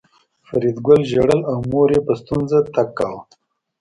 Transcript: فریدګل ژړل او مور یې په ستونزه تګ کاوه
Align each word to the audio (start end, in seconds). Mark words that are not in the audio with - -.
فریدګل 0.47 1.01
ژړل 1.11 1.39
او 1.51 1.57
مور 1.69 1.89
یې 1.95 2.01
په 2.07 2.13
ستونزه 2.21 2.57
تګ 2.73 2.87
کاوه 2.97 3.21